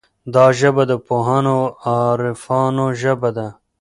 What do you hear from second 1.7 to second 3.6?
عارفانو ژبه ده.